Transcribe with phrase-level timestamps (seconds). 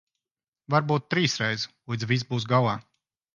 [0.75, 2.75] Varbūt trīsreiz, līdz viss būs galā.